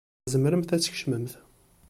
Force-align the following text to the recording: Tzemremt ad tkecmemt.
Tzemremt 0.25 0.73
ad 0.75 0.81
tkecmemt. 0.81 1.33